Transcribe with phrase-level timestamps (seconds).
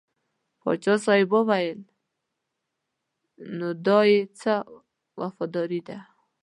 [0.61, 1.79] پاچا صاحب وویل
[3.57, 4.53] نو دا یې څه
[5.19, 5.97] وفاداري ده.